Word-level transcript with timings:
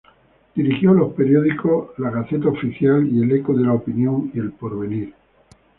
Dirigió 0.55 0.95
los 0.95 1.13
periódicos 1.13 1.91
"La 1.99 2.09
Gaceta 2.09 2.49
Oficial", 2.49 3.03
el 3.07 3.31
"Eco 3.33 3.53
de 3.53 3.65
la 3.67 3.73
Opinión" 3.73 4.31
y 4.33 4.39
"El 4.39 4.51
Porvenir". 4.51 5.13